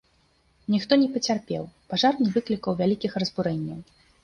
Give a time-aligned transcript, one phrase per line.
[0.75, 3.79] Ніхто не пацярпеў, пажар не выклікаў вялікіх разбурэнняў.